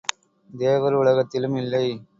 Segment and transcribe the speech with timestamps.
[0.49, 1.85] தேவர் உலகத்திலும் இல்லை!